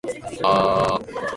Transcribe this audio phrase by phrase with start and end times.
[0.03, 1.21] 解禁